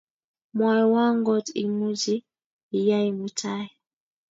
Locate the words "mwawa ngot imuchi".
0.55-2.15